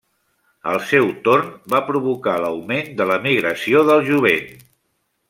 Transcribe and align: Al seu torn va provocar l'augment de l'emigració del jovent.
Al 0.69 0.79
seu 0.91 1.09
torn 1.27 1.51
va 1.73 1.81
provocar 1.89 2.35
l'augment 2.45 2.89
de 3.03 3.07
l'emigració 3.11 3.85
del 3.91 4.03
jovent. 4.09 4.51